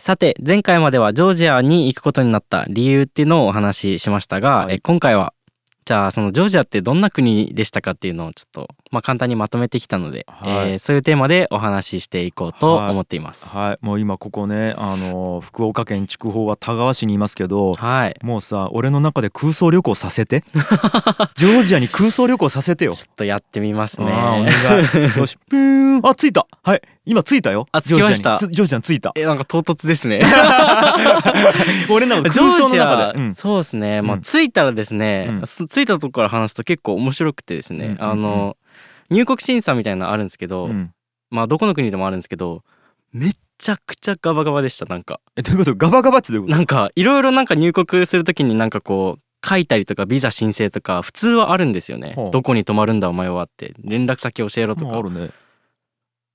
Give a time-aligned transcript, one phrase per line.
[0.00, 4.74] さて前回まではジョージアに行くことになった理由っていうのをお話ししましたが、はい。
[4.74, 5.32] えー今回は
[5.84, 10.70] じゃあそのジョージアってどんな国でしたかっていうのをちょっとまあ簡単にまとめてきたので、はい。
[10.72, 13.56] えーそういうテーマでお話ししていこうと思っています。
[13.56, 13.78] はい。
[13.84, 18.16] もう今ここねあの福岡県筑豊は田川市にいますけどはい。
[18.22, 20.44] もうさ俺の中で空想旅行させて。
[21.34, 22.92] ジョージアに空想旅行させてよ。
[22.92, 24.52] ちょっとやってみますあーおね。
[24.92, 25.18] 願い。
[25.18, 25.36] よし。
[25.48, 25.78] ぷー。
[26.00, 26.46] んあ着いた。
[26.62, 26.82] はい。
[27.04, 27.66] 今着いたよ。
[27.72, 28.36] あ着きました。
[28.38, 29.12] ジョージア着いた。
[29.16, 30.22] えなんか唐突ですね。
[31.90, 33.34] 俺の空ジョー想ジア、うん。
[33.34, 34.20] そうですね、まあうん。
[34.22, 35.46] 着いたらですね、うん。
[35.46, 38.02] そ着いたとこから話すと結構面白くてですね、うんうんうん。
[38.10, 38.56] あの
[39.10, 40.92] 入国審査みたいなのあるんですけど、うん。
[41.30, 42.62] まあどこの国でもあるんですけど
[43.12, 45.20] めっちゃくちゃガバガバでしたなんか。
[45.36, 45.74] えどういうこと？
[45.76, 52.12] ガバガバってどういうこなんかいろいろなんか入国するときになんかこう書いたりとかビザ申請とか普通はあるんですよね。
[52.16, 52.30] ほう。
[52.30, 53.74] どこに泊まるんだお前はって。
[53.82, 54.92] 連絡先教えろとか。
[54.94, 55.30] ああるね。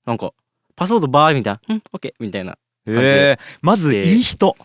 [0.06, 0.32] なんか
[0.76, 3.36] パスワードバーみたいな「うんオッケー」みたいなえ。
[3.38, 4.56] ー、まずいい人。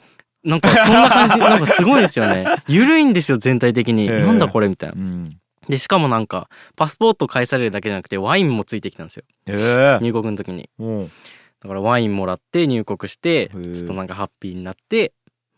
[0.44, 1.38] なんかそんな感じ。
[1.38, 2.46] なんかすごいですよね。
[2.68, 4.96] 緩いんですよ全体的に、なんだこれみたいな。
[4.96, 5.39] うん
[5.70, 9.24] でしかもなんかパスポート返されるだけじゃなくてワインもついてきたんですよ。
[9.46, 10.04] ええ。
[10.04, 10.70] 入国の時に。
[10.78, 11.10] もう
[11.62, 15.14] だからワインもらって入国してちょっとなんかハッピーになって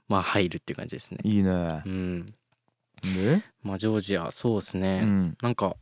[0.09, 1.19] まあ入るっていう感じですね。
[1.23, 1.81] いいね。
[1.85, 2.33] うん。
[3.03, 5.75] で、まあジョージアそうですうね、ん、なんか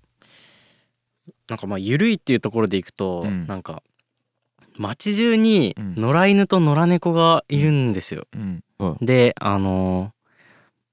[1.47, 3.47] なんかまあ緩いっていうところでいくと、うん。
[3.47, 3.81] なんか
[4.77, 5.95] 街中にうん。
[5.95, 8.63] 野良犬と野良猫がいるんですよ、うん。
[8.77, 8.97] うん。
[9.01, 10.18] であのー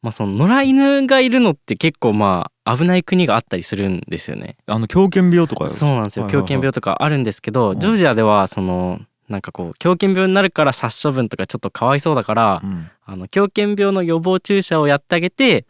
[0.07, 4.57] まあその野良犬がいるのって結構まあ危ない国があったりするんですよね。
[4.67, 6.29] あの狂犬病とかよそうなんですよ。
[6.29, 12.89] 狂犬病とかあるんですけど、うんジョージアではそのなんかこう狂犬病になるから殺処分とかちょっとかわいそうだから、うん。
[13.05, 15.67] あの狂犬病の予防注射をやってあげて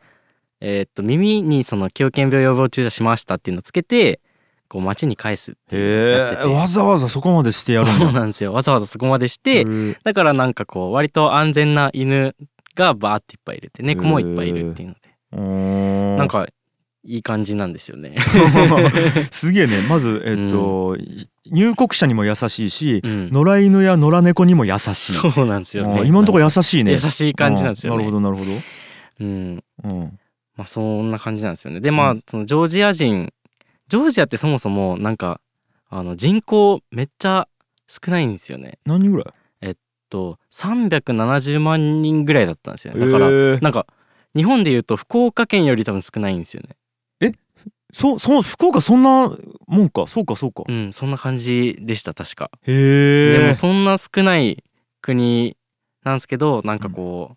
[0.60, 4.20] えーっと耳にその狂犬病予防注射しましたっていうのをつけて
[4.68, 8.52] こう街に返すってやっわざわざそこまでしてやるそうなんですよ。
[8.52, 9.64] わざわざそこまでして、
[10.02, 12.34] だからなんかこう割と安全な犬
[12.76, 15.00] がバーっていっぱいいるって猫もいっぱいいるっていうので、
[15.32, 15.40] うー。
[16.14, 16.46] んなんか
[17.02, 18.16] いい感じなんですよね。
[19.30, 19.80] すげえね。
[19.88, 20.96] まずえっと、
[21.50, 23.30] 入国者にも優しいし、うん。
[23.32, 25.12] 野良犬や野良猫にも優しい。
[25.14, 26.02] そうなんですよね。
[26.06, 26.92] 今のところ優しいね。
[26.92, 27.98] 優しい感じなんですよね。
[27.98, 28.44] なるほどなるほ
[29.18, 30.18] うん、ど、うん、
[30.56, 31.80] まあそんな感じなんですよね。
[31.80, 33.32] でまあ、うそのジョージア人
[33.88, 35.40] ジョージアってそもそもなんか
[35.88, 37.48] あの人口めっちゃ
[37.88, 38.78] 少ないんですよね。
[38.84, 39.26] 何人ぐらい？
[40.08, 43.06] と370万人ぐらいだったんですよね。
[43.06, 43.30] だから、
[43.60, 43.86] なんか
[44.34, 46.76] 日本でいうと福岡県より多分少ないんですよね。
[47.92, 49.34] そうそう福岡そんな
[49.66, 50.06] もんか？
[50.06, 52.50] そうかそうか、うん、そんな感じでした確か。
[52.66, 54.64] へえでもそんな少ない
[55.00, 55.56] 国
[56.02, 57.36] なんですけどなんかこう、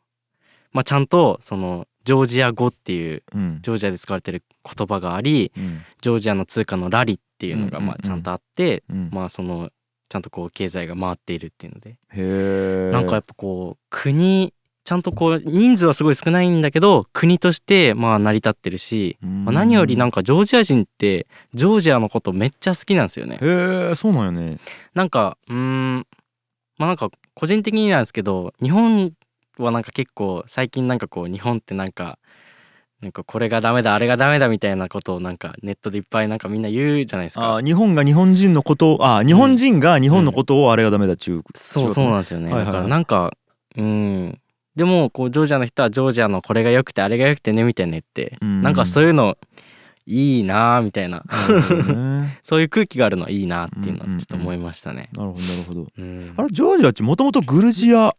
[0.74, 3.60] まあちゃんとそのジョージア語っていううん。
[3.62, 5.82] ジョージアで使われてる言葉がありうん。
[6.02, 7.92] ジョージアの通貨のラリっていうのがうんうんうん。
[7.92, 9.10] まあちゃんとあって、うん。
[9.14, 9.70] まあその
[10.10, 14.54] ちゃんとこう経済が回っているっていうので、なんかやっぱこう国
[14.84, 23.38] ちゃんとこう人数はすごい少ないんだけど国としてまあ成り立ってるし、まあ何よりなんかジョージア人ってジョージアのことめっちゃ好きなんですよね。
[23.40, 24.58] へえそうなんよね。
[24.96, 26.08] なんかうーん
[26.78, 29.14] まあなんか個人的になんですけど日本
[29.60, 32.18] はなんか結構最近なんかこう日本ってなんか
[33.02, 37.56] なんかこれがダメだあれがダメだみたいなことをなんかネットでいっぱいなんかみんな言うじゃないですか。
[37.56, 37.62] あ。
[37.62, 42.52] 日本が日本人のことをあ日本人が日本のことをあれがダメだっちゅう、そうそうなんですよね。
[42.52, 42.66] はいはいはい。
[42.66, 43.34] だからなんか
[43.78, 44.40] うん。
[44.76, 48.62] でもこうジョージアの人はジョージアのこれが良くてあれが良くてねみたいな言って、うん。
[48.62, 49.38] なんかそういうの
[50.06, 51.20] いいなーみたいな。
[51.20, 52.38] ね。
[52.44, 55.10] そういう空気があるのはいいなっていうのうんうんうんはちょっと思いましたね。
[55.14, 55.88] なるほどなるほど。
[55.98, 56.34] うん。
[56.36, 58.14] あれジョージアっちもともとグルジア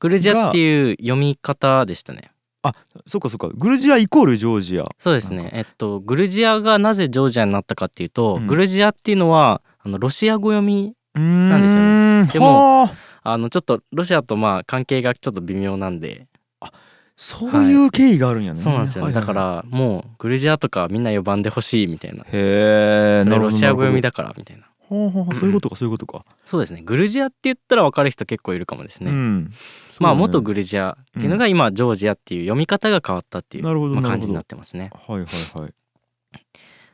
[0.00, 2.31] グルジアっていう読み方でしたね。
[3.06, 3.48] そうかそうか。
[3.48, 4.88] グルジアイコールジョージア。
[4.98, 5.50] そうですね。
[5.52, 8.46] えっとグルジアがなぜジョージアになったかっていうと、うん。
[8.46, 12.30] グルジアっていうのはあのロシア語読みなんですよね。
[12.32, 12.90] でもも
[13.24, 13.38] あ。
[13.38, 16.26] のちょっとロシアとまあ関係がちょっと微妙なんで、
[17.16, 19.12] そういう経緯があるんやね、そうなんですよね。
[19.12, 19.70] だかはいはい。
[19.70, 22.24] らもうグルジアとかみんな呼ばんでほしいみたいな。
[22.32, 24.66] へえロシア語読みだだからみたいな。
[24.92, 26.82] ほうほうそういうことかそういうことか、そうですね。
[26.82, 29.10] グルジアって言ったら分かる人結構いるかもですね。
[29.10, 29.52] うん
[30.00, 34.90] まあ元グルジアっていうのが今ジョージアっていう読み方が変わったっていう、なるほどまあ感じになってますね。
[34.94, 35.74] はいはいはい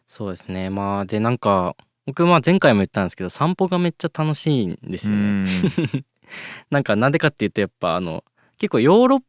[0.06, 0.70] そうですね。
[0.70, 1.76] まあでなんか
[2.06, 5.22] 僕まあ前回も言ったんですけど散歩がめっちゃ楽しいんですよね。
[5.22, 5.46] うん
[6.70, 8.24] なんかなんでかっていうとやっぱあの
[8.58, 9.20] 結構ヨーロッ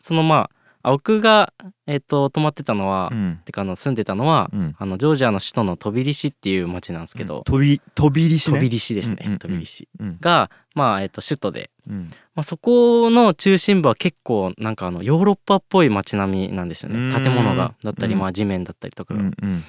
[0.00, 0.55] そのまあ
[0.92, 1.52] 僕が
[1.86, 3.40] えっ、と泊まってたのは、うん。
[3.44, 4.76] てかあの住んでたのは、うん。
[4.78, 8.58] あのジョージアの首都のトビリシっていう町なんですけど、飛び飛び入りしね。
[8.58, 9.38] トビリシですね、うんうんうん。
[9.38, 10.18] トビリシうん。
[10.20, 12.10] がまあえっ、と首都で、うん。
[12.34, 16.98] まあ、そこの中心部は結構なんかあのヨーロッパっぽい街並みなんですよね。
[16.98, 17.22] うーん。
[17.22, 18.20] 建物がだったり、うん。
[18.20, 19.64] まあ地面だったりとかが、うんうん。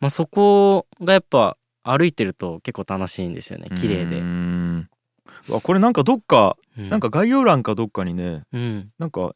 [0.00, 3.70] まあ、そこがやっぱ歩いてると結構楽しいんですよね。
[3.74, 4.18] 綺麗で。
[4.18, 4.88] うん。
[5.48, 6.88] わこれなんかどっかうん。
[6.90, 8.90] なんか概要欄かどっかにねうん。
[8.98, 9.34] なんか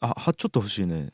[0.00, 1.10] あはちょっと欲しいね。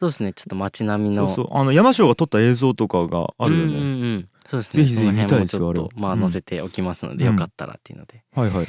[0.00, 0.32] そうですね。
[0.32, 1.28] ちょっと街並みの。
[1.28, 1.56] そうそう。
[1.56, 4.28] あの山椒が撮った映像とかがあるよね、うんうんうん。
[4.46, 4.84] そうですね。
[4.84, 5.80] ぜひぜひ見たいですよあれ。
[5.94, 7.32] まあ載せておきますので、うん。
[7.32, 8.66] よかったらっていうので、はいはい。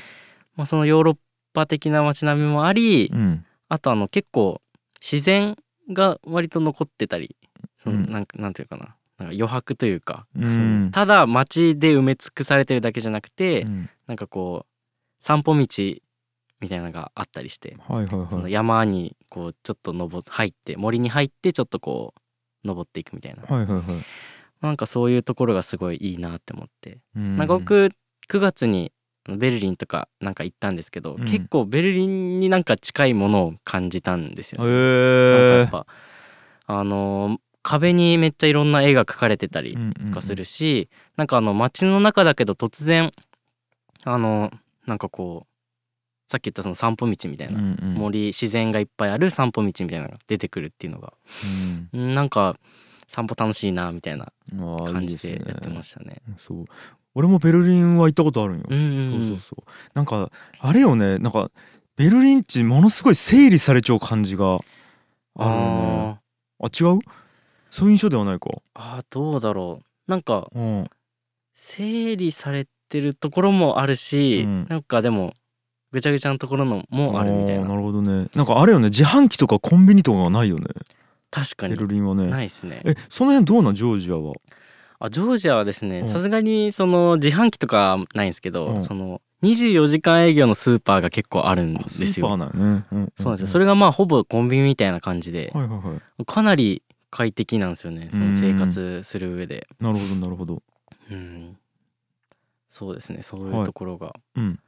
[0.55, 1.17] まあ、そのヨーロッ
[1.53, 3.45] パ的な街並みもあり、うん。
[3.67, 4.61] あとあの結構
[5.01, 5.57] 自然
[5.91, 7.35] が割と残ってたり
[7.77, 8.11] そのうん。
[8.11, 8.95] なんかなんていうかな。
[9.17, 10.89] なんか余白というか、うん。
[10.91, 13.89] ただ街で埋め尽くされてるだけじゃなくて、うん。
[14.07, 14.67] なんかこう
[15.19, 16.01] 散歩道
[16.65, 23.85] みたいなのがあったりして、はいはいそのはい山にこうちょっと登っ入って森に入ってちょっとこう登っていくみたいな、はいはいはい。
[24.61, 27.37] なんかそういうところがすごいいいなって思って、うん。
[27.37, 27.91] なんか僕
[28.29, 28.91] 9月に
[29.27, 31.25] ベルリンとかなんか行ったんですけど、うん。
[31.25, 34.69] 結構ベルリンになんか近いものを感じたんですよね。
[34.69, 35.85] えやっぱ
[36.65, 39.75] あのー壁にめっちゃいろんな絵が描かれてたり
[40.05, 43.11] とかするし、なんかあの街の中だけど突然
[44.03, 44.51] あの
[44.85, 45.54] なんかこう
[46.27, 51.13] さっき言ったその散歩道みたいな、森自然がいっぱいある散歩道みたいなのが出てくるっていうのが、
[51.93, 52.13] うん。
[52.13, 52.57] なんか
[53.07, 56.21] 散歩楽しいなみたいな感じでやってまししたね。
[56.35, 56.65] たそう。
[57.13, 59.13] 俺もベルリンは行ったことあるんよ、うんうん。
[59.13, 59.71] うんそうそうそう。
[59.93, 61.19] なんかあれよね。
[61.19, 61.51] なんか
[61.95, 66.19] ベルリン地ものすごい整理されちゃう感じがあるよね。
[66.59, 66.99] ああ違う？
[67.69, 68.49] そういう印象ではないか。
[68.49, 69.85] ーあーどうだろう。
[70.11, 70.89] なんかうん。
[71.53, 74.67] 整理されてるところもあるし、うん。
[74.67, 75.35] なんかでも
[75.95, 77.65] ぐちゃぐちゃなところのもあるみたいな。
[77.65, 78.27] なるほどね。
[78.35, 78.89] なんかあれよね。
[78.89, 80.65] 自販機とかコンビニとかがないよね。
[81.31, 81.73] 確かに。
[81.75, 82.27] ベルリンはね。
[82.27, 82.81] ないですね。
[82.85, 83.75] えその辺どうなん？
[83.75, 84.33] ジョージアは。
[84.99, 85.91] あジョージアはですうん。
[85.91, 88.81] ねさすがにその自販機とかないんですけど、うん。
[88.83, 92.07] その24時間営業のスーパーが結構あるんあですよ。
[92.07, 93.47] スーパーなんうんそうなんですよ。
[93.47, 96.25] それがまあほぼコンビニみたいな感じで、はいはいはい。
[96.25, 96.81] かなり
[97.11, 98.09] 快適なんですよね。
[98.11, 99.67] その生活する上で。
[99.79, 100.61] なるほどなるほど。
[101.11, 101.57] うん。
[102.69, 103.21] そうですね。
[103.21, 103.59] そうはい。
[103.59, 104.13] いうところが。
[104.35, 104.59] うん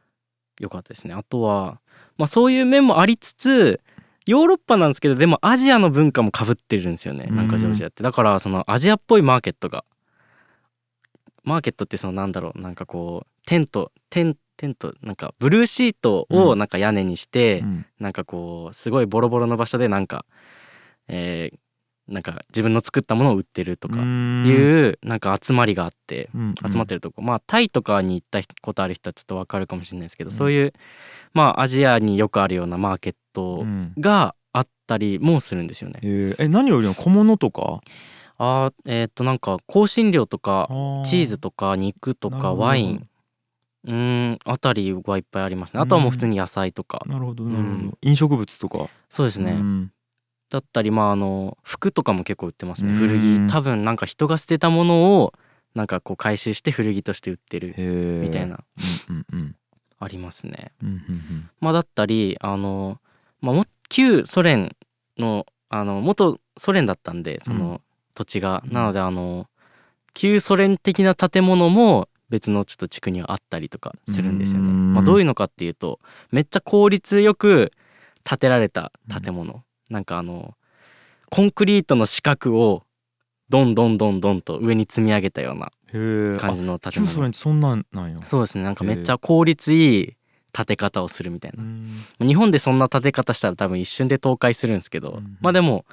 [0.60, 1.80] 良かったですね、あとは
[2.18, 3.80] まあそういう面もありつつ
[4.26, 7.28] ヨーロッパなんですけどでもアジアの文化もかぶってるんですよね。
[7.28, 8.04] なんかジョージアって。
[8.04, 9.86] だからそのアジアっぽいマーケットが
[11.44, 17.86] マーケットってそのなんだろうなんかこうテントテンテントなんかブルーシートをなんか屋根にして、うん。
[18.00, 20.26] なんかこうすごいボロボロの場所でなんか、
[21.08, 21.58] えー
[22.08, 26.30] なんか自分の作ったものを売ってるとかいうなんか集まりがあって
[26.70, 30.32] 集まってるとこ、まあタイとかに行ったことある人はちょっとわかるかもしれないですけど、うん。
[30.32, 30.74] そういう
[31.34, 33.94] まあアジアによくあるようなマーケットうん。
[33.98, 36.00] があったりもするんですよね。
[36.04, 37.82] え何よりも小物とか？
[38.38, 40.68] あーえーっとなんか香辛料とか
[41.06, 43.08] チーズととか肉とかワイン。
[43.84, 43.94] うー
[44.32, 45.80] んあたりはいっぱいありますね。
[45.80, 47.04] あとはもう普通に野菜とか。
[47.06, 47.98] なるほどなるほど、うん。
[48.02, 48.90] 飲食物とか。
[49.10, 49.62] そうですね。
[50.52, 52.92] うんだったりまああの服とかも結構売ってますね。
[52.92, 52.98] うん。
[52.98, 53.48] 古着。
[53.52, 55.34] 多分なんか人が捨てたものを
[55.76, 57.76] なんかこう回収して古着として売ってる
[58.22, 58.60] みたいな。
[59.10, 59.56] うんうんうん。
[60.00, 60.72] ありますね。
[60.82, 63.00] うんうんまあだったりあの、
[63.42, 64.76] まあ、も旧ソ連
[65.18, 67.82] のあの元ソ連だったんでその
[68.14, 68.74] 土地が、うん。
[68.74, 69.48] なのであの
[70.14, 74.70] 旧ソ連的な建物も別のちょっと地区にはあったりとかするんですよね。
[74.70, 74.94] うん。
[74.94, 76.00] まあ、どういうのかっていうと
[76.32, 77.72] めっちゃ効率よく
[78.24, 78.92] 建てられた
[79.24, 80.56] 建物、なんかあの
[81.30, 82.84] コンクリートの四角を
[83.50, 85.72] どんどんどんどんと上に積み上げたような
[86.38, 87.34] 感じのあ建物。
[87.34, 88.26] そんなんなんや。
[88.26, 88.64] そうですね。
[88.64, 90.14] なんかめっちゃ効率いい
[90.52, 91.64] 建て方をするみたいな。
[91.64, 95.38] うん日本でそんな建て方したら多分一瞬で倒壊するんですけど、うん。
[95.40, 95.86] まあでも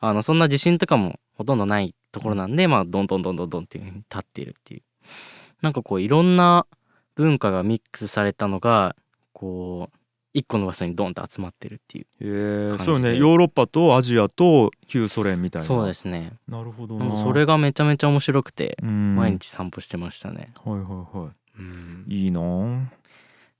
[0.00, 4.82] あのそんな地震とかもほとんどないところなんで、まあどんどんどんどんどんっていう風に立っているっていう。
[5.60, 6.66] なんかこういろんな
[7.14, 8.96] 文化がミックスされたのが
[9.32, 9.98] こう
[10.34, 15.66] 一個の場所にドンと集まってるっていうそうねヨーロッパとアジアと旧ソ連みたいな。
[15.66, 16.32] そうですね。
[16.48, 19.16] なるほどそれがめちゃめちゃ面白くてうん。
[19.16, 22.04] 毎日散歩してましたね、はいはいはうん。
[22.08, 22.40] いいいな。
[22.40, 23.02] あ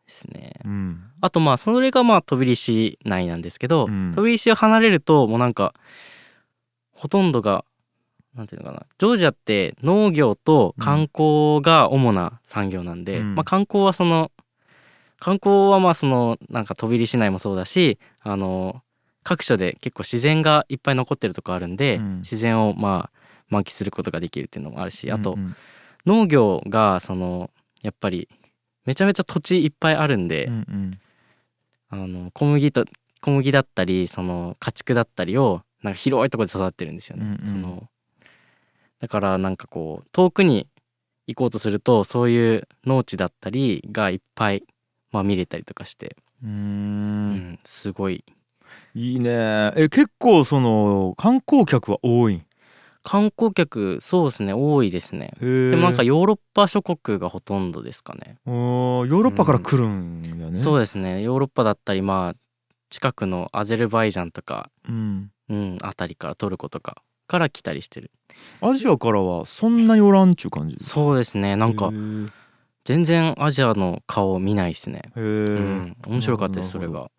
[0.06, 0.54] ですね。
[0.64, 1.02] うん。
[1.20, 4.12] あとまあそれがまあ飛び利市内なんですけど、うん。
[4.14, 5.74] 飛び利市を離れるともうなんか
[6.92, 7.64] ほとんどが
[8.34, 13.34] なんていうのかなジョージアって農業と観光が主な産業なんで、うん。
[13.34, 14.30] まあ観光はその
[15.22, 18.82] 観光はまあそのなんか飛び利市内もそうだしあの
[19.22, 22.16] 各所で結構自然がいっぱい残ってるとこあるんで、うん。
[22.18, 25.56] 自然をまあ満喫することができるっていうのもあるしあとうんうん。
[26.06, 27.50] 農業がその
[27.82, 28.28] やっぱり
[28.84, 31.00] めちゃめちゃ土地いっぱいあるんで、うんうん。
[31.90, 32.84] あの小麦と
[33.20, 37.24] 小麦だったりその家畜だったりをなんか広いところで育ってるんですよね。
[37.24, 37.46] うんうん。
[37.46, 37.88] その
[38.98, 40.66] だからなんかこう遠くに
[41.28, 44.64] 行こうとするとそういう農地だったりがいっぱい、
[45.12, 47.34] まあ、見れたりとかして、うん。
[47.34, 48.24] ん、すごい。
[48.94, 49.72] いいね。
[49.76, 52.42] え結構その観光客は多い？
[53.04, 54.52] 観光客そうですね。
[54.54, 55.32] 多いですね。
[55.40, 61.20] でもなんかヨーロッパ諸国がほとんどですかね、おーヨーロッパから来るんやね、そうですね。
[61.22, 62.36] ヨーロッパだったりまあ
[62.88, 68.10] 近くのアゼルバイジャンとかうん、うんあたりからトルコとかから来たりしてる。
[68.60, 70.76] アジアからはそんなにおらんっちゅう感じ？
[70.78, 71.56] そうですね。
[71.56, 71.92] なんか
[72.84, 75.02] 全然アジアの顔見ないですね。
[75.16, 75.96] へえ、うん。
[76.06, 77.10] 面白かったですそれが。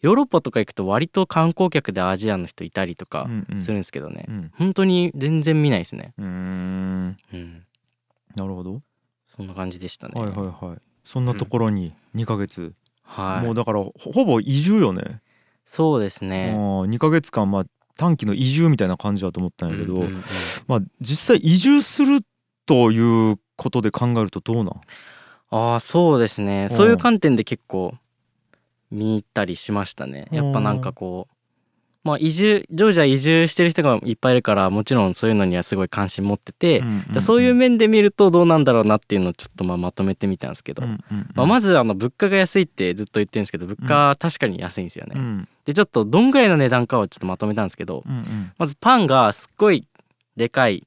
[0.00, 3.62] ヨーロッパとか行くと割と観光客でアジアの人いたりとかうんうん。
[3.62, 4.50] するんですけどね、うん。
[4.56, 6.14] 本当に全然見ないですね。
[6.16, 7.16] うーん。
[7.34, 7.66] うん。
[8.34, 8.80] なるほど、
[9.28, 10.18] そんな感じでしたね。
[10.18, 10.78] はいはいはい。
[11.04, 12.72] そんなところに2ヶ月、
[13.02, 13.44] はい。
[13.44, 15.20] もうだからほほぼ移住よね。
[15.66, 16.54] そうですね。
[16.86, 17.64] 2ヶ月間まあ
[17.96, 20.22] 短期の移住みたいな感じだと思ったんやけど、うんうんうん。
[20.66, 22.22] まあ実際移住する
[22.64, 24.80] ということで考えるとどうなん？
[25.50, 26.68] ああそうですね。
[26.70, 26.76] うん。
[26.76, 27.94] そういう観点で結構
[28.90, 30.28] 見たりしましたね。
[30.32, 31.34] やっぱなんかこう
[32.02, 40.82] まあ移住ジョージア移住してる人がいっぱいいるからもちろんそういうのにはすごい関心持ってて、じゃあそういう面で見るとどうなんだろうなっていうのをちょっとまあまとめてみたんですけど、
[41.34, 45.12] まあ、まずあの物価が安いってずっと言ってるんですけど物価は確かに安いんですよね。
[45.14, 45.48] うん。
[45.66, 48.52] でちょっとどんぐらいの値段かをちょっとまとめたんですけどうんうん。
[48.56, 49.86] まずパンがすっごい
[50.36, 50.86] でかい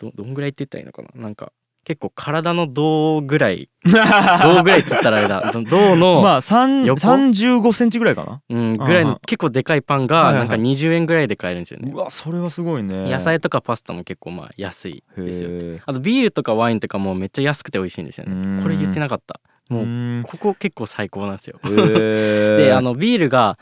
[0.00, 1.22] どどんぐらいって言ったらいいのかな？
[1.22, 1.52] なんか
[1.88, 5.52] 結構体の銅ぐらい 銅ぐらいっつったらあれだ。
[5.54, 11.88] ど銅の、まあ3横？35センチぐらいかうん、ぐらいうんの結構でかいパンはいはいがなんか20円ぐらいで買えるんですよね。
[11.88, 13.10] なうわそれはすごいね。
[13.10, 15.48] 野菜とかパスタも結構まあ安いですよ。
[15.50, 18.62] へあとビールとかワインとかもめっちゃ安くて美味しいんですよね。
[18.62, 19.40] これ言ってなかった。
[19.70, 20.22] えもううん。
[20.28, 21.58] ここ結構最高なんですよ。
[21.64, 23.58] へ であのビールが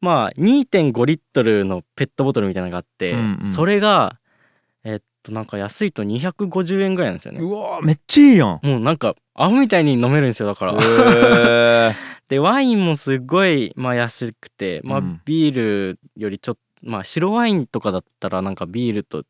[0.00, 3.44] まあ2.5リットルのペットボトルみたいなのがあって、うんうん。
[3.44, 4.19] それが
[5.22, 7.40] となんか安いと250円ぐらいなんですよね。
[7.40, 10.74] うわめっちゃいいやんもうなんかアホみたいに飲めるんですよだから。
[10.74, 11.94] へ
[12.28, 19.24] でワインもすごいまあ安くてまあうんビールよりちょっとまあ白ワインとかだったらなんかビールと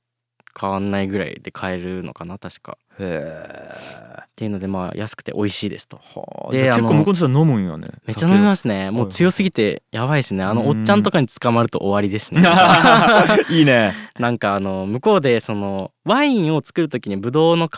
[0.58, 2.78] 変わんないぐらいで買えるのかな確か。
[2.98, 4.09] え
[4.40, 5.98] っていうのでまあ安くて美味しいですと。
[5.98, 8.90] はあで結構向こうの人は飲むんやねめっちゃ飲みますすね。
[8.90, 10.44] もう強すぎてやばいですね。
[10.44, 12.40] あのおっちゃんとかに捕まると終わりですね。
[13.50, 17.72] いいねなんかあの向こうでそのワインを作る時にブドウの皮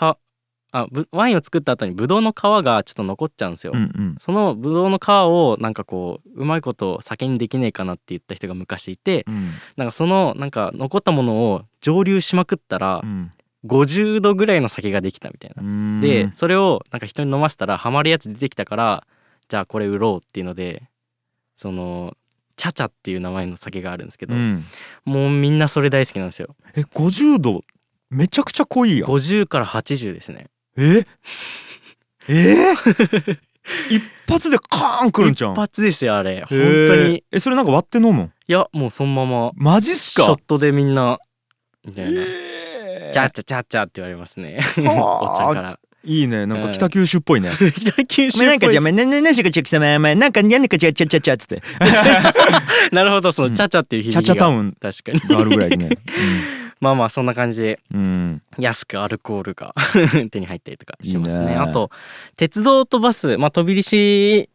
[0.74, 3.72] あぶワインを作った後にブドウの皮がちょっと残っちゃうんですよ。
[3.74, 13.32] うんうんそのブドウの皮をなんかこううまいこと酒にできねえかなって言った人が昔いてうんなんかそのなんか残ったものを蒸留しまくったらうん
[13.64, 15.62] 50度ぐらいの酒ができたみたいな。
[15.62, 16.00] うん。
[16.00, 19.06] でそれをなんか人に飲ませたらハマるやつ出てきたから
[19.48, 20.82] じゃあこれ売ろうっていうので
[21.56, 22.16] その
[22.56, 24.64] チャチャっていう名前の酒があるんですけど、うん。
[25.04, 26.56] もうみんなそれ大好きなんですよ。
[26.74, 27.64] え50度
[28.10, 29.08] めちゃくちゃ濃いやん。
[29.08, 30.48] 50から80ですね。
[30.76, 31.06] え？
[32.28, 32.56] え？
[33.90, 35.50] 一発でカーンくるんちゃう？
[35.50, 36.40] ん一発ですよあれ。
[36.48, 37.24] 本当に。
[37.30, 38.32] えそれなんか割って飲むん？
[38.48, 39.52] いやもうそのまま。
[39.54, 40.24] マジっすか？
[40.24, 41.18] ショットでみんな
[41.84, 42.51] みたいな、えー
[43.12, 44.60] チャッチャチャッチャって言われますね。
[44.60, 45.30] はあ。
[45.30, 45.78] おっちゃんから。
[46.04, 46.46] いいね。
[46.46, 47.50] なんか北九州っぽいね。
[47.54, 51.62] 北九州お前なんかじゃあっぽいねねねしかちゃきさま前なんかやんねかちゃちゃちゃちゃっつって
[52.90, 55.90] なるほどそのチャチャっていう響きチャがチャタウン確かにがあるぐらいでね
[56.80, 57.80] まあまあそんな感じで
[58.58, 59.74] 安くアルコールが
[60.32, 61.90] 手に入ったりとかしますねいいねあと
[62.36, 64.48] 鉄道とバスまあ飛び石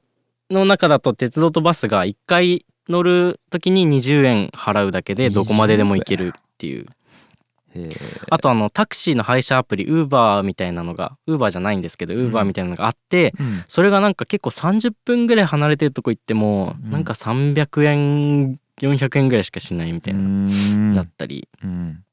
[0.51, 6.87] の中だと鉄道とバスが1回乗る時に20円払うだけでどこまででも行けるっていう
[8.29, 13.63] あとあのタクシーの配車アプリウーバーみたいなのがウーバーじゃないんですけどウーバーみたいなのがあって、うん。
[13.67, 16.91] それがなんか結構30分ぐらい離れてるとこ行っても、うん。
[16.91, 20.93] なんか300円400円ぐらいしかしないみたいな、うん。
[20.93, 21.47] だったり。
[21.63, 22.03] うん。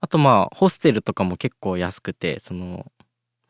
[0.00, 2.86] あとまあホステルとかも結構安くてその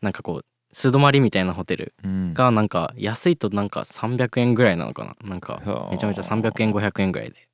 [0.01, 2.35] なんかこう素泊まりみたいなホテルうん。
[2.35, 5.29] がなんか安いとなんか300円ぐらいなのかな。
[5.29, 5.91] なんかはあ。
[5.93, 7.49] めちゃめちゃ300円500円ぐらいで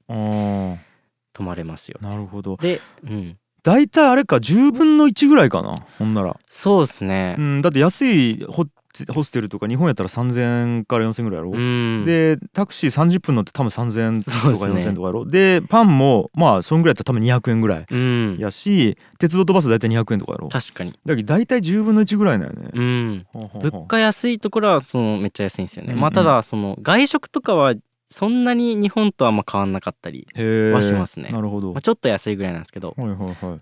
[1.33, 2.57] 泊まれますよなるほど。
[2.57, 3.37] でうん。
[3.63, 7.37] 大体あれか10分の1ぐらいかなほんなら、そうですね。
[7.39, 8.65] うん、だって安いホ
[9.13, 11.59] ホステルとか日本やったら3000円から4000円ぐらいやろ、う
[12.01, 12.05] ん。
[12.07, 14.73] でタクシー30分乗って多分3000円とかそうですね。
[14.73, 15.27] 4000円とかやろ？
[15.27, 17.87] でパンもまあそんぐらいやったら多分200円ぐらい。
[17.89, 18.37] うん。
[18.39, 20.49] やし鉄道とバス大体200円とかやろ？
[20.49, 20.93] だ確かに。
[20.93, 23.27] けど大体10分の1ぐらいなんよね、うん。
[23.61, 26.01] 物価安いところはそのめっちゃ安いんですよね、うんうん。
[26.01, 27.75] まあただその外食とかは
[28.11, 31.31] そんなに日本とあんま変わんなかったり、はしますね。
[31.31, 32.95] なるほど、まあ、ちょっと安いぐらいなんですけど。
[32.97, 33.61] はいはいはい。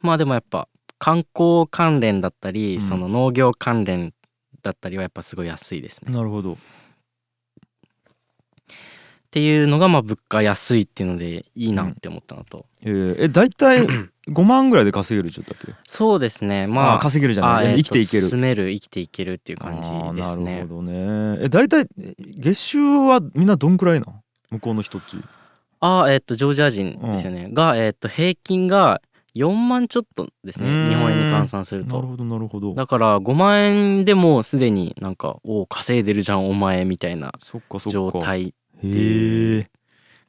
[0.00, 2.80] まあでもやっぱ観光関連だったり、うん。
[2.80, 4.14] その農業関連
[4.62, 6.12] だったりはやっぱすごい安いですね。
[6.12, 6.56] っなるほど。
[9.30, 13.86] ていうのがまあ物価安いっていうのでいいなって思ったのと、えー、え大体
[14.28, 15.72] 5万ぐらいで稼げるっちゃったっけ？
[15.86, 16.66] そうですね。
[16.66, 17.66] まああー稼げるじゃない？
[17.66, 18.24] あー生きていける。
[18.24, 21.38] えーと住める生きていけるっていう感じですあーなねるほどね。
[21.42, 24.06] え大体え月収はみんなどんくらいな？
[24.12, 24.14] ん
[24.50, 25.16] 向こうの人っち。
[25.80, 29.00] あーえっとジョージア人ですよね、がえっと平均が
[29.36, 30.68] 4万ちょっとですね。
[30.68, 30.88] うーん。
[30.88, 31.96] 日本円に換算すると。
[31.96, 32.74] なるほどなるほど。
[32.74, 37.90] だから5万円でもすでになんかおお稼いでるじゃんお前みたいなそっかそっか。
[37.90, 38.52] 状態へ
[38.84, 39.66] え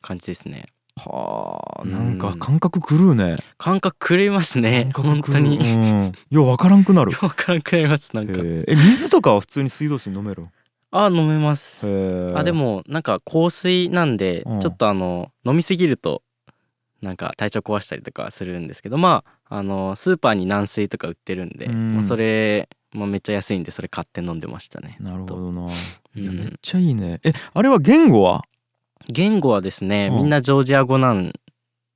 [0.01, 0.65] 感じですね
[0.99, 1.91] はあうん。
[1.91, 3.37] なんか感覚狂うね。
[3.57, 4.89] 感覚狂いますね。
[4.93, 5.59] 本当に。
[5.59, 6.13] 狂ううん。
[6.29, 7.11] ようわからんくなる。
[7.11, 8.33] 分からんくなりますなんか。
[8.33, 8.63] へえ。
[8.67, 10.47] え水とかは普通に水道水飲める
[10.91, 11.87] あ飲めます。
[12.35, 14.59] あでもなんか香水なんでうん。
[14.59, 16.23] ちょっとあの飲みすぎると
[17.01, 21.93] なんか体調壊したりとかするんですけどまああのスーパーに軟水とか売ってるんで、うん。
[21.95, 25.67] まあ、それ、まあ、めっちゃ安いんでそれ買って飲んでましたねなるほどな。
[26.17, 26.37] うん。
[26.37, 27.19] めっちゃいいね。
[27.23, 28.43] えあれは言語は？
[29.11, 30.17] 言語はですねうん。
[30.19, 31.33] みんなジョージア語なんで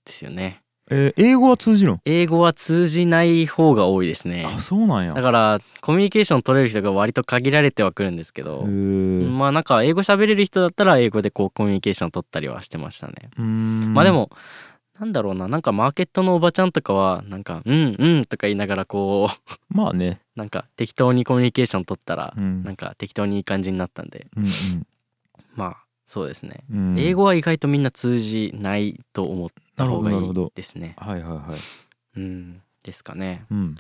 [0.08, 0.62] すよね。
[0.92, 2.02] えー英語は通じるん？
[2.04, 4.46] 英語は通じない方が多いですね。
[4.46, 5.14] あそうなんや。
[5.14, 13.14] だからコミュニケーション取れる人が割と限られてはくるんですけどまあなんか英語喋れる人だったら英語でこうコミュニケーション取ったりはしてましたね。
[13.38, 14.30] まあでも
[15.00, 20.20] なんだろうななんかマーケットのおばちゃんとかはなんか「うんうん」とか言いながらこうまあね。
[20.36, 22.64] なんか適当にコミュニケーション取ったらうん。
[22.64, 24.28] なんか適当にいい感じになったんで。
[24.36, 24.86] うん。
[25.56, 26.64] まあそうですね。
[26.72, 26.78] うん。
[26.78, 30.96] うん英語は意外とみんな通じないと思った方がいいですね。
[30.98, 31.60] はいはいはい
[32.18, 32.62] うん。
[32.84, 33.46] ですかね。
[33.50, 33.76] うん。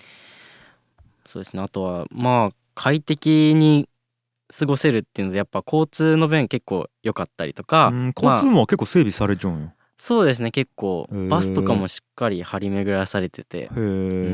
[1.25, 1.62] そうですね。
[1.62, 3.88] あとはまあ快適に
[4.58, 10.51] 過ごせるっていうのでやっぱ交通の便結構良かったりとか、うんま交通あ網は結構整備されちゃうんよそうですね。
[10.51, 13.75] 結構バスとかもしっかり張り巡らされててへえう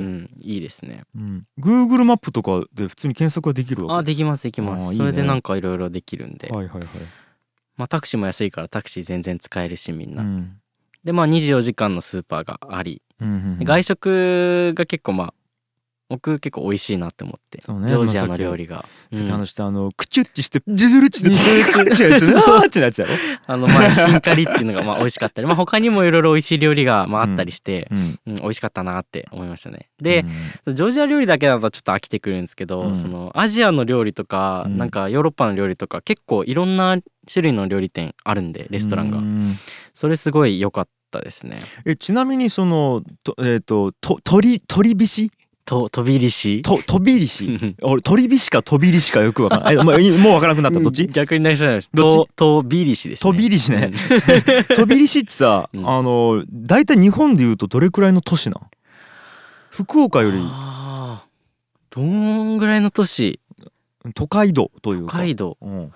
[0.02, 1.04] んいいですね。
[1.16, 1.46] うん。
[1.60, 4.96] Google マップとかで普通に検索ができるわけあできますできます。
[4.96, 6.50] それでなんかいろいろできるんで。
[6.50, 6.88] はいはいはい
[7.80, 10.60] まあタクシーも安いからタクシー全然使えるしみんな、うん。
[11.06, 13.64] でまあ24時間のスーパーがあり、うんうんうん。
[13.64, 15.34] 外食が結構まあ
[16.10, 17.88] 僕結構美味しいなって思って、ね。
[17.88, 18.78] ジョージアの料理が、
[19.14, 19.32] さっきうん。
[19.32, 21.40] 話したあのクチュッチしてジュズルッチでジュ
[21.72, 23.14] ズルッチのやつねあーってやつやろ
[23.46, 25.42] あのまあヒンカリっていうのがまあ美味しかった。
[25.42, 28.20] り まあ他にもいろいろ美味しい料理がまああったりして、うん。
[28.28, 29.90] うん美味しかったなって思いましたね。
[30.02, 30.26] で
[30.66, 30.76] う、ん。
[30.76, 32.96] ジョージア料理だけだとちょっと飽きてくるんですけど、うん。
[32.96, 34.78] そのアジアの料理とか、うん。
[34.78, 36.98] なんかヨーロッパの料理とか結構いろんな
[37.32, 39.60] 種類の料理店あるんでレストランが、うん。
[39.94, 41.62] それすごい良かったですね。
[41.86, 45.32] えちなみにそのとえっとと鳥鳥びし
[45.70, 49.76] と飛び入しと飛びりし 俺鳥びしか飛びりしかよくわからない。
[49.76, 50.80] えもういもうわからなくなった？
[50.80, 51.08] どっち？
[51.08, 51.92] 逆になりそうなんです。
[51.94, 53.32] どっと飛び入しですね。
[53.32, 53.92] 飛びりしね。
[53.94, 54.64] うん。
[54.76, 55.88] 飛びりしってさ、 うん。
[55.88, 58.62] あの大体日本でいうとどれくらいの都市なん
[59.70, 60.40] 福岡より。
[61.92, 63.40] どんぐらいの都市？
[64.16, 65.12] 都会度というか。
[65.12, 65.58] 北海道。
[65.62, 65.92] うん、う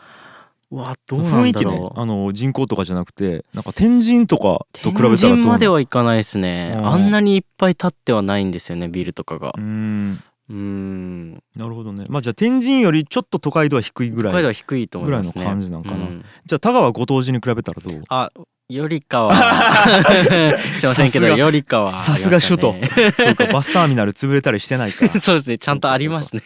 [0.73, 6.75] わどうなん雰囲気ねあの人口とかじゃなくてなんか天神とかと比べたらどう天神までははいかないですね。
[6.77, 6.85] うん。
[6.87, 9.53] あんなにいっぱい立ってはないんですよねビルとかが。
[9.57, 10.23] うーん。
[10.49, 11.31] うーん。
[11.55, 12.05] なるほどね。
[12.09, 15.33] まあじゃあ天神よりちょっと都会度は低いぐらい北海道は低いと思いますね。
[15.35, 15.97] ぐらいの感じなんかな。
[15.97, 16.25] うん。
[16.45, 18.01] じゃあ田川ご当地に比べたらどう？
[18.09, 18.31] あ
[18.69, 19.35] よりかは。
[20.77, 22.75] すいませんけどよりかはさすが首都。
[23.15, 25.07] そうかバスターミナル潰れたりしてないか。
[25.19, 25.57] そうですね。
[25.57, 26.41] ちゃんとありますね。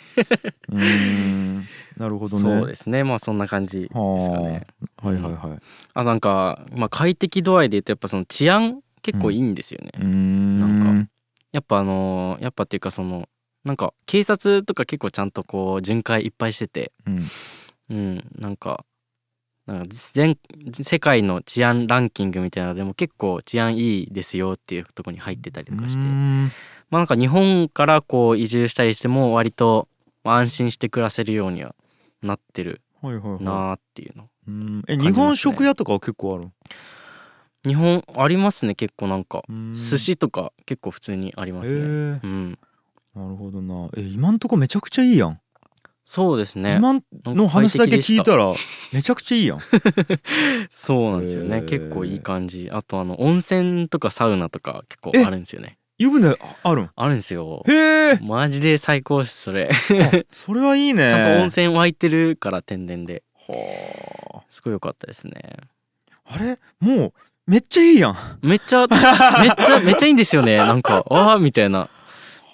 [0.70, 2.42] うーんなるほどね。
[2.42, 3.04] そうですね。
[3.04, 4.68] まあそんな感じですかね。
[4.98, 5.60] はいはいはい。
[5.94, 10.60] あなんか、まあ、快適度合いで言うとやっぱその治安結構いいんですよね、うーん。
[10.60, 11.10] なんか。
[11.52, 13.28] やっぱあのーやっぱっていうかその
[13.64, 16.92] なんか警察とか結構ちゃんとこう巡回いっぱいしてて。
[17.06, 17.28] うん。
[17.90, 18.26] うん。
[18.38, 18.86] なんか
[19.66, 20.38] なんか全
[20.82, 26.06] 世界の治安ランキングみたいなのでも結構治安いいですよっていうとこに入ってたりとかして。
[26.90, 29.90] まあなんか日本からこう移住したりしても割と
[30.24, 31.76] 安心して暮らせるようには
[32.22, 33.44] なってるはいはいはい。
[33.44, 34.30] なーっていうの。
[34.48, 34.84] うん。
[34.88, 36.52] え感じますね日本食屋とかは結構ある
[37.66, 39.44] 日本ありますね結構なんか。
[39.48, 39.74] うん。
[39.74, 41.80] 寿司とか結構普通にありますね。
[41.80, 42.60] うん。
[43.16, 43.90] なるほどな。
[43.98, 45.40] え今んとこめちゃくちゃいいやん。
[46.06, 46.76] そうですね。
[46.78, 48.54] 今の話だけ聞いたら
[48.94, 49.60] めちゃくちゃいいやん。
[50.70, 51.64] そうなんですよね。
[51.64, 52.70] 結構いい感じ。
[52.72, 56.90] あとあの温泉とかサウナとか結構あるんですよね湯船ああるん？
[56.96, 57.64] あるんですよ。
[57.68, 58.20] へえ。
[58.22, 59.72] マジで最高ですそれ。
[60.32, 61.10] それはいいね。
[61.10, 63.24] ちゃんと温泉湧いてるから天然で。
[63.48, 65.34] はすごい良かったですね。
[66.26, 66.60] ああれ？
[66.80, 67.14] もう
[67.48, 68.16] めっちゃいいやん。
[68.42, 69.00] めっちゃ めっ
[69.66, 70.58] ちゃめっちゃいいんですよね。
[70.58, 71.90] なんかああみたいな。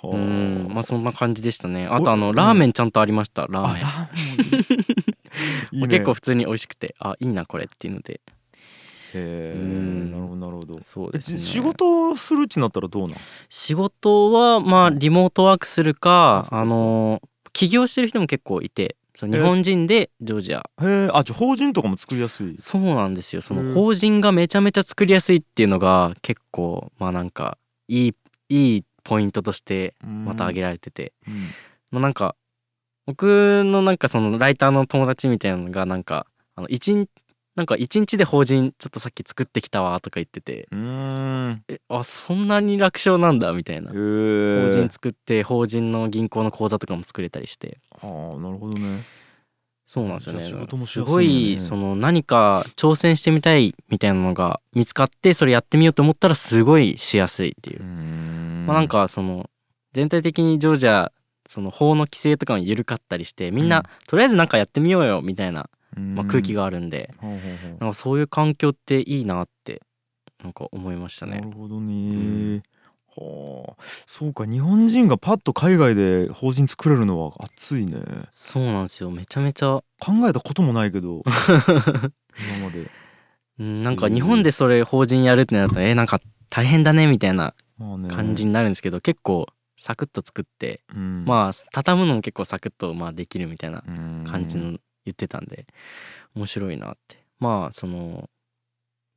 [0.03, 0.67] ううん。
[0.69, 1.87] まあそんな感じでしたね。
[1.87, 3.73] あとおあのラーメンちゃんとありましたラー
[5.73, 5.87] メン。
[5.89, 8.21] 結構普通に美味しくてあいいなこれっていうので
[9.13, 10.11] へえうん。
[10.11, 10.81] なるほどなるほど。
[10.81, 11.35] そうですね。
[11.37, 13.17] え仕事をするっちなったらどうなん？
[13.49, 16.59] 仕事はまあリモートワークするあかそうか。
[16.59, 17.21] あの
[17.53, 20.69] 起業してる人も結構いてその日本人でジョージア。
[20.81, 22.55] へえあじゃあ法人とかも作りやすい？
[22.57, 23.41] そうなんですよ。
[23.41, 23.67] そうん。
[23.67, 28.13] の法人がめちゃめちゃ作りやすいっていうのが結構まあなんかいい
[28.49, 31.33] いいポイントとしてまた挙げられてて、うん。
[31.91, 32.35] まあなんか
[33.05, 37.09] 僕のなんかそのライターの友達みたいなのがなんかあの一日
[37.55, 40.67] なんか一日で法人ちょっとさっき作ってきたわとか言ってて。
[40.71, 41.63] うーん。
[41.67, 43.91] えあそんなに楽勝なんだみたいな。
[43.91, 43.95] 法
[44.69, 47.77] 人作って法人の銀行の口座とかも作れたりして。
[47.91, 48.07] ああ
[48.39, 49.01] なるほどね。
[49.85, 50.43] そうなんですよね。
[50.43, 57.83] すやすごいその何か挑戦してみたいみたいなのが見つかってそれやってみようと思ったらすごいしやすいっていう。
[57.83, 59.49] まあ、なんかその
[59.91, 61.11] 全体的にジョージア
[61.47, 63.83] その法の規制とかも緩かったりしてみんな、うん。
[64.07, 67.13] とりあえずなんかやってみようよみたいな、うんまあ、空気があるんで、
[67.79, 69.81] なんかそういう環境っていいなって
[70.43, 71.39] なんか思いましたね。
[71.39, 71.51] なる。
[71.51, 72.55] ほどん。
[72.55, 72.61] ね。
[73.15, 78.01] はあ、そうか日本人がパッと海外で法人作れるのは熱いね。
[78.31, 79.11] そうなんですよ。
[79.11, 81.23] めちゃめちゃ、考えたこともないけど。
[82.57, 82.89] 今まで。
[83.59, 87.53] うん、なんか日本でそれ法人やるってなるとえなんか大変だねみたいな
[88.09, 94.23] 感じになるんですけど、結構サクッと作って、うん、まあ畳むのも結構サクッとまあできるみたいなうん。
[94.27, 95.65] 感じの言ってたんで
[96.35, 97.23] 面白いなって。
[97.39, 98.29] まあその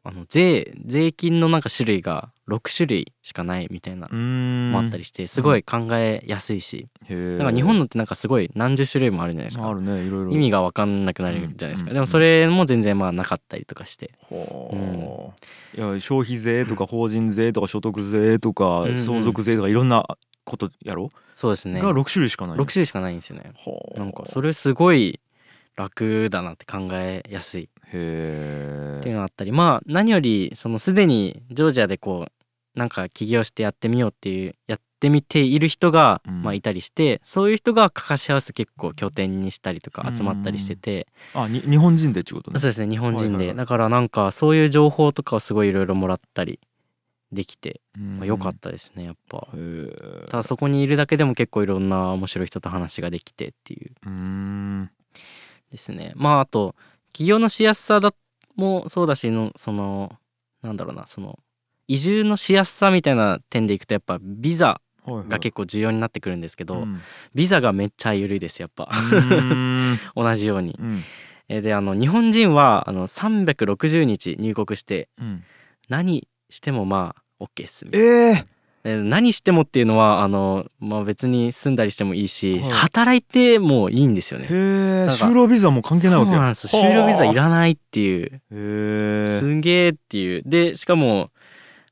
[0.09, 4.71] あの税税金のなんか種類が6種類しかないみたいなうーん。
[4.71, 9.69] もあったりしてすごい考えやすいし、へえなんか日本のってなんかすごい何十種類もあるじゃないですか。
[9.69, 10.33] あるねいろいろ。
[10.33, 11.95] 意味が分かんなくなるじゃないですか、うん。
[11.95, 14.13] でもそれも全然まあなかったりとかして。
[14.31, 15.47] はあ、
[15.77, 18.99] いや消費税とか法人税とか所得税とかうんうん。
[18.99, 20.07] 相続税とかいろんな
[20.45, 21.81] ことやろ、そうですね。
[21.81, 22.59] が6種類しかない。
[22.59, 23.51] 6種類しかないんですよね。
[23.57, 25.19] はあなんかそれすごい
[25.77, 27.65] 楽だなって考えやすい。
[27.65, 29.53] っていうのがあったり。
[29.53, 36.43] まあ何よりそのすでにジョージアでこうなんか起業してやってみようっていうやってみている人が、うん。
[36.43, 42.59] まあいたりしてそういう人がカカシハウス結構拠点にしたりとか集まったりしてて、あに日本人でってことね。
[42.59, 43.57] そうですね日本人で、はいはいはい。
[43.57, 46.59] だからなんかそういう情報とかをすごいいろいろもらったり
[47.33, 48.19] できて、うん。
[48.19, 49.49] まあ、よかったですねやっぱ。
[50.29, 53.93] ただそこにいるだけでも結構いろんな面白い人と話ができてっていう。
[54.05, 54.91] うーん
[55.71, 56.13] ですね。
[56.17, 56.75] まああと
[57.13, 58.13] 起業のしやすさだ
[58.55, 60.13] もそうだしのその
[60.63, 61.39] なんだろうなその
[61.89, 65.29] 移住のしやすさみたいな点でいくとやっぱビザはいはい。
[65.29, 67.01] が結構重要になってくるんですけど、うん。
[67.33, 68.91] ビザがめっちゃ緩いですやっぱ。
[70.17, 70.77] 同じように。
[70.79, 71.01] うん。
[71.49, 75.45] えーであの日本人はあの360日入国してうん。
[75.89, 78.07] 何してもまあ OK っすみたいな。
[78.07, 78.45] ええ
[78.89, 82.71] えー何してもっていうのはあの、まあ、別に住んだりしてもいいし、はい。
[82.71, 84.47] 働いてもいいんですよね。
[84.47, 86.31] 就労ビザも関係ないわけ？
[86.31, 86.83] そうなんですよ。
[86.83, 88.41] 就労ビザいらないっていう。
[88.51, 90.43] すんげーっていう。
[90.47, 91.31] でしかも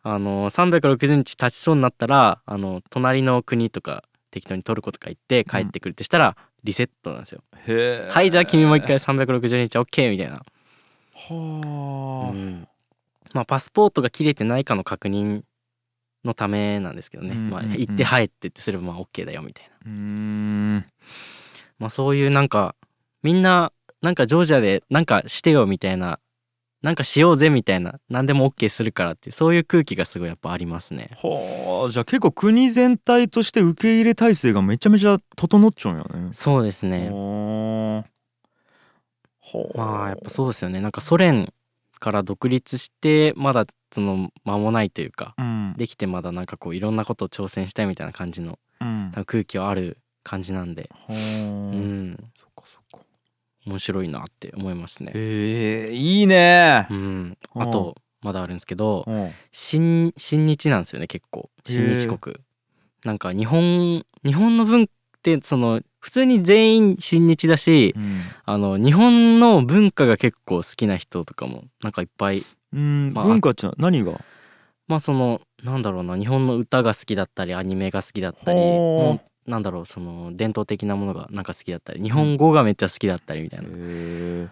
[0.03, 7.43] あの360日経ちそうになったらあの隣の国とか適当にトルコとか行って帰ってくるってしたらリセットなんですよ。
[7.67, 10.35] へえはいじゃあ君もう一回360日 OK みたいな。
[10.35, 10.43] は
[12.29, 12.69] あ、うん。
[13.33, 15.43] まあパスポートが切れてないかの確認
[16.25, 19.77] のためなんですけどね、まあ、行って入ってってすればまあ OK だよみたいな。
[19.85, 20.85] うーん。
[21.79, 22.75] まあそういうなんか
[23.23, 26.19] みんななんかジョージアでなんかしてよみたいな
[26.83, 31.11] なんかしようぜみたいな何でも OK するからってそういう空気がすごいやっぱありますね。
[31.15, 36.31] はあじゃあ結構国全体として受け入れ体制がめちゃめちゃ整っちゃうんやね。
[36.33, 37.09] そうですね。
[37.11, 38.15] はあ
[39.75, 40.81] まあやっぱそうですよね。
[40.81, 41.53] なんかソ連
[42.01, 45.75] から独立してまだその間もないというかうん。
[45.77, 49.13] できてまだなんかこういろんなことを挑戦したいみたいな感じのうん。
[49.27, 50.91] 空気はある感じなんで。
[50.93, 52.17] はあ、うん。
[52.39, 53.07] そっかそっか。
[53.67, 55.13] 面白いなって思いますね。
[55.15, 56.87] ええいいね。
[56.91, 57.63] うん、うん。
[57.63, 59.31] あとまだあるんですけどうん。
[59.53, 61.51] 新親日なんですよね結構。
[61.67, 62.37] 親日国。
[63.05, 64.89] なんか日本日本の文
[65.33, 68.21] ってその普通に全員親日だしうん。
[68.45, 74.21] あの日本の文化が結構好きな人とかもなんかいっぱいうんまあ文化って何が？
[74.87, 84.49] まあそのなんだろうな日本の歌が好きだったりアニメが好きだったりもうなんだろうその伝統的なものがなんか好きだったり日本語がめっちゃ好きだったりみたいな、へ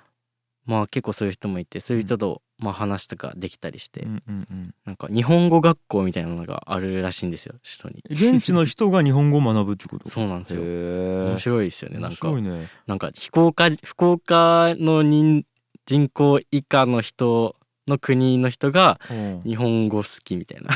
[0.64, 4.74] まあ結構そういう人もいてそういう人とまあ話とかできたりして、えうんうんうん。
[4.84, 8.34] なんか日本語学校みたいなのがあるらしいんですよ首都に。
[8.36, 10.08] 現地の人が日本語を学ぶってこと？
[10.08, 10.62] そうなんですよ。
[10.62, 12.68] 面白いですよねなん面かね。
[12.86, 15.44] なんか福岡福岡の人
[15.84, 17.56] 人口以下の人
[17.88, 19.40] の国の人がうん。
[19.44, 20.70] 日本語好きみたいな。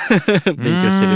[0.56, 1.12] 勉強してる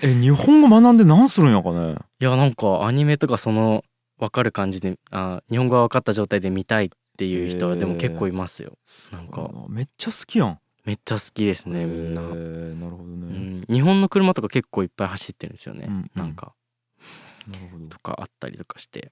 [0.00, 1.96] え日本語学んで何するんやかね？
[2.20, 3.82] いやなんかアニメとかその
[4.20, 8.78] 分かる感じであ日本語が分かった状態で見たいっていう人はでも結構いますよ。
[9.10, 9.50] なんか。
[9.68, 10.58] めっちゃ好きやん。
[10.84, 16.10] めっちゃ好きですねみんな、なるほどうね、ん、日本の車とか結構いっぱい走ってるんですよね、うんうん。
[16.14, 16.54] なんか。
[17.48, 17.86] なるほど。
[17.88, 19.10] とかあったりとかして、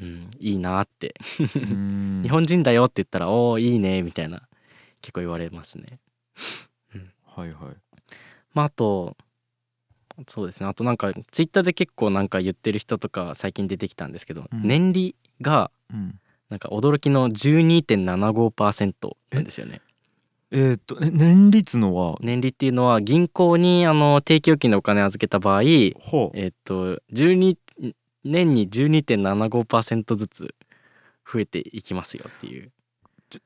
[0.00, 1.14] うん、いいなって。
[1.56, 2.20] うん。
[2.24, 4.48] 日本人だよって言ったら「おーいいね」みたいな。
[5.00, 6.00] 結構言われますね。
[7.26, 7.76] はいはい。
[8.52, 9.16] まああと
[10.26, 10.66] そうですね。
[10.66, 14.66] あとなんかツイッターで結構なんか言ってる人とか最近出てきたんですけど、うん。
[14.66, 16.18] 年利がうん
[16.50, 18.94] なんか驚きの12.75%
[19.32, 19.80] なんですよね。
[20.50, 22.16] えーっとえ年率のは？
[22.20, 26.38] 年利っていうのは銀行にあの定期預金でお金預けた場合えほう。
[26.38, 27.56] っと12
[28.24, 30.54] 年に12.75%ずつ
[31.30, 32.70] 増えていきますよっていう。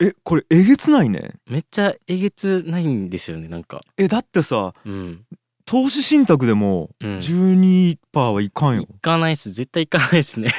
[0.00, 1.37] えこれえげつないね。
[1.46, 3.80] めっちゃえげつないんですよねなんか。
[3.96, 5.24] えだってさうん。
[5.64, 7.16] 投資信託でもうん。
[7.18, 8.87] 12%はいかんよ。
[8.87, 9.50] 行、かないっす。
[9.52, 10.52] 絶対行かないですね。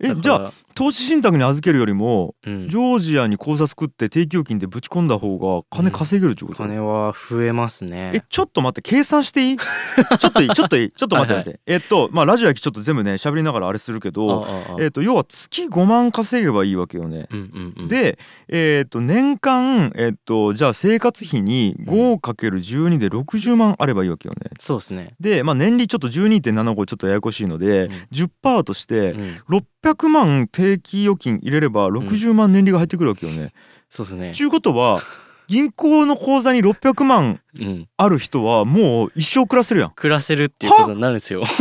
[0.00, 2.68] えじゃああ、投資信託に預けるよりもうん。
[2.68, 9.56] ジョージアに口座作って定期預金でぶち込んだ方が金稼げるってこと、金は増えますえねちょっと待って計算していい？
[10.18, 10.50] ちょっといい？
[10.50, 10.90] ちょっといい？
[10.92, 14.46] ちょっと待って待って、えっとまあラジオやきちょっと全部ね喋りながらあれするけど
[14.80, 17.88] えっと要は月5万稼げばいいわけよね、うんうんうん。
[17.88, 24.50] でえっと年間えっとじゃあ生活費に 5×12 で60万あればいいわけよね。
[24.58, 27.92] そうですね、でまあ年利ちょっと12.75ちょっとややこしいので、うん。
[28.12, 29.36] 10%としてうん、
[29.84, 33.52] 600万定期預金入れれば60万年利が入ってくるわけよね。
[33.90, 34.32] そうですね。
[34.34, 35.00] ちゅうことは
[35.48, 37.88] 銀行の口座に600万うん。
[37.96, 39.90] ある人はもう一生暮らせるやん。
[39.90, 41.42] 暮らせるっていうことになるんですよ。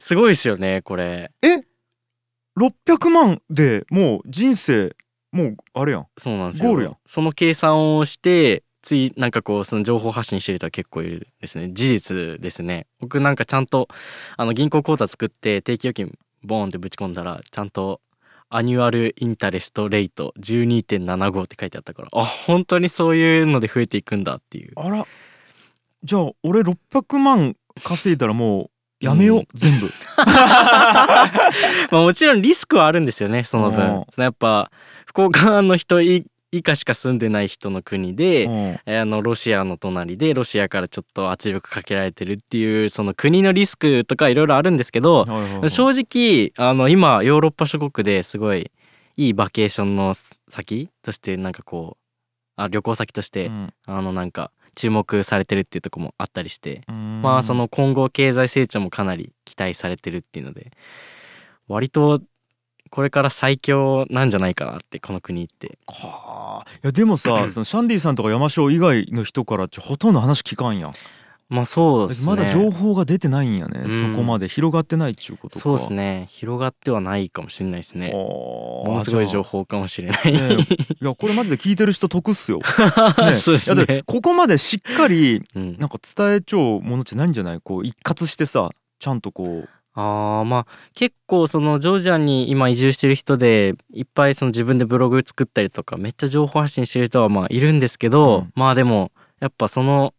[0.00, 1.32] すごいですよねこれ。
[2.58, 4.96] 600万でもう人生
[5.32, 6.06] もうあれやん。
[6.16, 6.70] そうなんですよ。
[6.70, 6.96] ゴールやん。
[7.04, 11.70] その計算をしてついなんかこうその情報発信してる人は結構いるですね。
[11.72, 12.86] 事実ですね。
[13.00, 13.88] 僕なんかちゃんと
[14.36, 18.00] あの銀行口座作って定期預金ボーンってぶち込んだらちゃんと
[18.50, 24.72] annual interest rate 12.75って書いてあったからあ本当にそういうので増えていくんだっていう。
[24.76, 25.06] あら。
[26.04, 28.64] じゃあ俺600万稼いだらも
[29.00, 29.46] うやめよう、うん。
[29.54, 29.90] 全部。
[30.16, 30.28] ま
[31.90, 33.74] あもちろんリスクはあるんですよねそのうん。
[33.74, 34.70] 分そのやっぱ
[35.06, 38.52] 福岡の人以以下しか住んでない人の国で、うん。
[38.52, 45.26] えーあのロシアの隣でロシアからちょっと圧力かけられてるっていうその国のリスクとかいろいろあるんですけど、
[45.68, 48.70] 正直あの今ヨーロッパ諸国ですごい
[49.16, 50.14] いいバケーションの
[50.48, 52.04] 先としてなんかこう
[52.56, 53.74] あ旅行先として、うん。
[53.86, 57.22] あのなんか注目されてるっていうところもあったりして、うん。
[57.22, 60.70] まあその今後経済成長もかなり期待されてるっていうので
[61.68, 62.20] 割と
[62.94, 65.78] これから最強なんじゃないかなってこの国って。
[65.88, 66.70] はあ。
[66.74, 70.92] いやでもさそのシャンディさんとか山椒以外の人からちょほとんど話聞かんやん。
[71.48, 72.28] まあそうですね。
[72.28, 74.12] まだ情報が出てないんやね、うん。
[74.12, 75.60] そこまで広がってないっちゅうことか。
[75.60, 76.26] そうですね。
[76.28, 78.12] 広がってはないかもしれないですね。
[78.12, 80.38] もものすごい情報かもしれない、ね
[81.00, 82.60] いやこれマジで聞いてる人得っすよ、
[83.26, 87.60] ねそうですね、ここまでしっかりうん、なんか伝えちゃうものってないんじゃない？
[87.60, 98.52] こう一括してさちゃんとこうあーまあ結構そのジョージアに今移住してる人でいっぱいその自分でブログ作ったりとかめっちゃ情報発信してる人はまあいるんですけど、うん。
[98.56, 100.14] まあでもやっぱその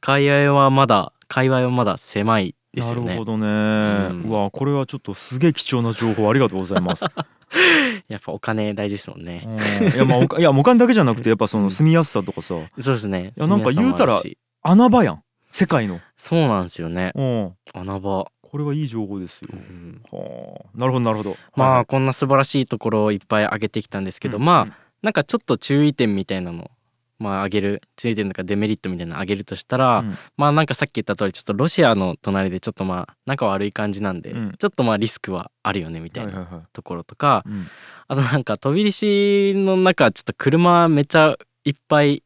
[0.00, 3.06] 界隈はまだ界隈はまだ狭いですよね。
[3.06, 4.28] なるほどね、ん。
[4.28, 7.04] うわこれはちょっとすげえ貴重な情報ありがとうございます、
[8.06, 9.48] やっぱお金大事ですもんね、
[9.80, 9.88] うん。
[9.88, 11.64] いやまあ いやお金だけじゃなくてやっぱそうん。
[11.64, 12.54] の住みやすさとかさ。
[12.78, 13.32] そうですね。
[13.36, 14.20] いやなんか言うたら
[14.62, 15.22] 穴場やん。
[15.56, 17.12] 世界の、そうなんですよね。
[17.14, 19.50] うん、穴場、これはいい情報ですよ。
[19.52, 20.78] う、んはあ。
[20.78, 21.36] なるほどなるほど。
[21.56, 26.70] まああこんな素晴らしいところをいっぱい挙げてきたんですけど、まあなんかちょっと注意点みたいなの
[27.18, 30.02] まあ挙げる注意点とかデメリットみたいなの挙げるとしたら、
[30.38, 34.54] まあなんかさっき言った通りちょっとロシアの隣でちょっとまあ仲悪い感じなんで、うん。
[34.58, 36.64] ちょっとまあリスクはあるよねみたいなはいはいはい。
[36.72, 37.66] ところとか、うん。
[38.08, 42.22] あとなんか飛び石の中ちょっと車めっちゃいっぱい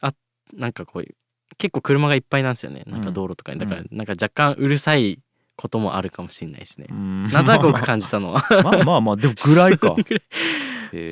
[0.00, 0.12] あ
[0.52, 1.14] なんかこういう
[1.62, 2.82] 結構車がいっぱいなんですよね。
[2.88, 5.20] なんか道路とかに、うんだからなんか若干うるさい
[5.54, 6.88] こともあるかもしれないですね。
[6.90, 7.28] うん。
[7.28, 8.44] なんとなく僕感じたのは。
[8.64, 9.78] まあまあまあでも ぐらい。
[9.78, 9.94] か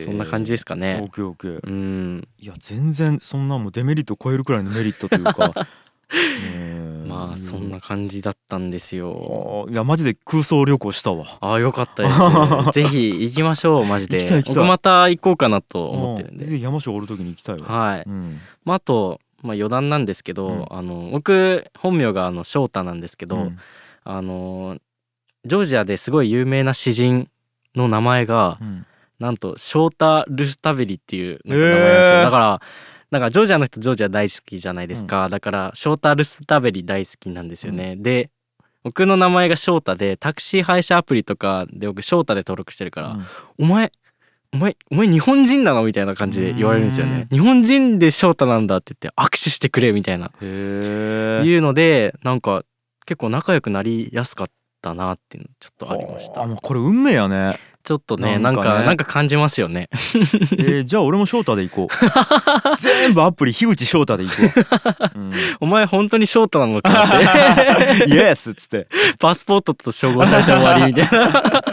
[0.05, 1.11] そんな感じですかオねッ。
[1.11, 1.61] ケーオッケー。
[1.63, 2.29] うん。
[2.39, 5.55] いや全然そんなもうデメリットを超えるくらいのメリットというか。
[7.07, 9.13] まあそんな感じだったんですよ。
[9.13, 11.39] はあいやマジで空想旅行したわ。
[11.41, 12.11] ああよかったで
[12.73, 12.83] す。
[12.83, 14.43] ぜひ行きましょうマジで。
[14.47, 16.59] 僕また行こうかなと思ってるんで。
[16.59, 17.67] 山椒おる時に行きたいわ。
[17.67, 18.03] はい。
[18.07, 18.41] うん。
[18.65, 20.67] まああとまあ余談なんですけど、うん。
[20.71, 23.59] あの僕本名があの翔太なんですけど、うん。
[24.05, 24.79] あの
[25.45, 27.29] ジョージアですごい有名な詩人
[27.75, 28.87] の名前がうん。
[29.19, 32.61] なんとショータ・ルスタベリっていう名前なんですよ、へーだから
[33.11, 38.31] なんかジョージアの人ジョージア大好きじゃないですか、だからショータ・ルスタベリ大好きなんですよね、で
[38.83, 43.27] 僕の名前が翔太でタクシー配車アプリとかで僕翔太で登録してるから、うん。
[43.59, 43.93] お前
[44.53, 45.85] お前お前日本人なの？
[45.85, 47.29] みたいな感じで言われるんですよね。
[47.31, 50.33] う日本人で翔太なんだって言って握手してくれみたいな。
[50.43, 52.65] いうのでなんか
[53.07, 54.47] 結構仲良くなりやすかっ
[54.83, 56.43] たなっていうのちょっとありました。
[56.43, 57.59] あもうこれ運命やね。
[57.83, 59.89] ちょっとねなんかなんかねなんか感じますよね。
[60.59, 61.97] えー、じゃあ俺も翔太で行こう。
[62.79, 64.37] 全部アプリ樋口翔太で行こ
[65.15, 68.13] う、うん、お前本当に翔太なのかって。
[68.13, 68.89] イエスっつって。
[69.19, 71.73] パスポートと照合されて終わりみたいな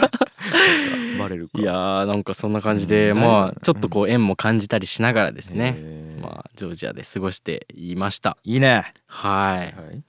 [1.18, 1.58] バレるか。
[1.58, 6.22] いやーなんかそんな感じで、うんまあちょっとこう縁も感じたりしながらですね、えー。
[6.22, 8.36] まあジョージアで過ごしていました。
[8.44, 8.92] いいね。
[9.06, 10.02] はい、っはい、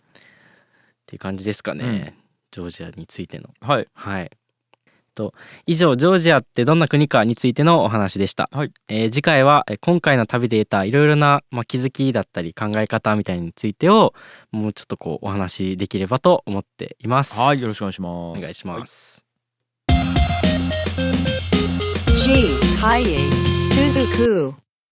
[1.05, 2.13] ていう感じですかね、うん。
[2.51, 3.49] ジョージアについての。
[3.61, 4.31] はい、はい。
[5.15, 5.33] と
[5.67, 8.71] 以上ジョージアってどんな国かについてのお話でした、はい。
[8.87, 14.13] えー次回はえー今回の旅で得たいろいろな、まあ、気づきだったり考え方みたいについてを
[14.51, 17.37] もうちょっとこうお話しできればと思っています。
[17.39, 18.37] はい、よろしくお願いします。
[18.37, 19.25] お願いします、
[22.29, 22.59] G.
[22.79, 23.17] Kaye
[23.73, 24.53] Suzuku.